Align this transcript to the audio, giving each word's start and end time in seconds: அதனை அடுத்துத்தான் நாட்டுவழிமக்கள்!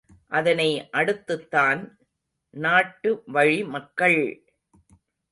அதனை 0.27 0.67
அடுத்துத்தான் 0.93 1.81
நாட்டுவழிமக்கள்! 2.53 4.21